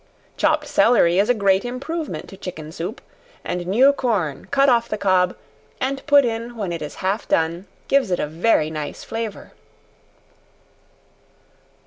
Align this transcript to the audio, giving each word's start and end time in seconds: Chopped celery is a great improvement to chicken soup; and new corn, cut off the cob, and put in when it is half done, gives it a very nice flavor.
Chopped 0.35 0.65
celery 0.65 1.19
is 1.19 1.29
a 1.29 1.33
great 1.35 1.63
improvement 1.63 2.27
to 2.29 2.35
chicken 2.35 2.71
soup; 2.71 3.01
and 3.43 3.67
new 3.67 3.93
corn, 3.93 4.45
cut 4.49 4.67
off 4.67 4.89
the 4.89 4.97
cob, 4.97 5.35
and 5.79 6.03
put 6.07 6.25
in 6.25 6.55
when 6.57 6.71
it 6.71 6.81
is 6.81 6.95
half 7.05 7.27
done, 7.27 7.67
gives 7.87 8.09
it 8.09 8.19
a 8.19 8.25
very 8.25 8.71
nice 8.71 9.03
flavor. 9.03 9.51